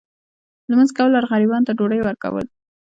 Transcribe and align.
لمونځ 0.69 0.91
کول 0.97 1.11
او 1.19 1.27
غریبانو 1.31 1.67
ته 1.67 1.71
ډوډۍ 1.77 1.99
ورکول. 2.03 2.45